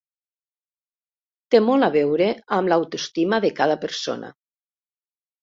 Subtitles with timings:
[1.55, 4.35] Té molt a veure amb l'autoestima de cada persona.